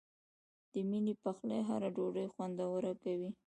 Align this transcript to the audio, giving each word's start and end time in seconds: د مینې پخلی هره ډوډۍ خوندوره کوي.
د 0.71 0.73
مینې 0.89 1.13
پخلی 1.23 1.59
هره 1.67 1.89
ډوډۍ 1.95 2.25
خوندوره 2.33 2.93
کوي. 3.03 3.29